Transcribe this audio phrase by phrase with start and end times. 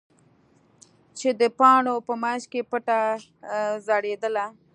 [1.17, 2.99] چې د پاڼو په منځ کې پټه
[3.85, 4.45] ځړېدله.